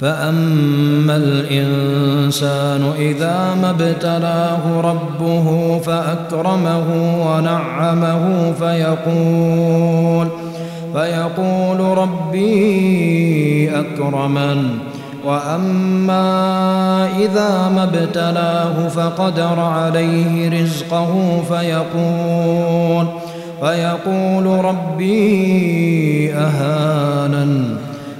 فأما 0.00 1.16
الإنسان 1.16 2.92
إذا 2.98 3.54
ما 3.62 3.70
ابتلاه 3.70 4.80
ربه 4.80 5.78
فأكرمه 5.78 6.86
ونعمه 7.26 8.52
فيقول 8.52 10.28
فيقول 10.94 11.98
ربي 11.98 13.70
أكرمن 13.70 14.78
وأما 15.24 17.08
إذا 17.18 17.68
ما 17.74 17.82
ابتلاه 17.84 18.88
فقدر 18.88 19.60
عليه 19.60 20.62
رزقه 20.62 21.42
فيقول 21.48 23.06
فيقول 23.60 24.64
ربي 24.64 26.34
أهانن 26.34 27.76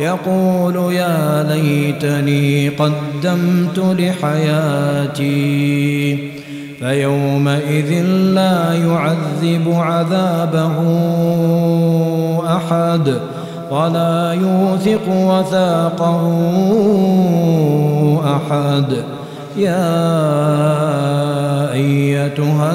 يقول 0.00 0.92
يا 0.92 1.42
ليتني 1.42 2.68
قدمت 2.68 3.78
لحياتي 3.78 5.28
فيومئذ 6.78 8.02
لا 8.34 8.74
يعذب 8.74 9.72
عذابه 9.74 10.76
أحد 12.56 13.14
ولا 13.70 14.32
يوثق 14.32 15.08
وثاقه 15.08 16.22
أحد 18.36 19.04
يا 19.56 19.98
أيتها 21.72 22.74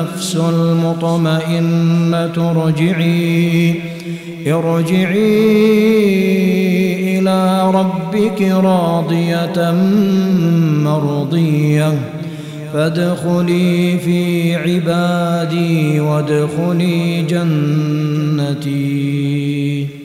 النفس 0.00 0.36
المطمئنة 0.36 2.36
ارجعي 2.50 3.74
ارجعي 4.46 5.18
إلى 7.18 7.70
ربك 7.74 8.42
راضية 8.42 9.72
مرضية. 10.84 11.92
فادخلي 12.72 13.98
في 13.98 14.54
عبادي 14.54 16.00
وادخلي 16.00 17.22
جنتي. 17.22 19.29